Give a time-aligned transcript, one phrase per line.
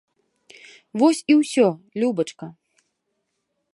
[1.01, 1.67] Вось і ўсё,
[2.05, 2.45] любачка!